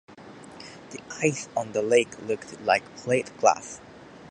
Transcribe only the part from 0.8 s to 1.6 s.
The ice